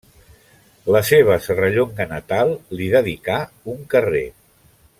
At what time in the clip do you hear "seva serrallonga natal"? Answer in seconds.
1.09-2.55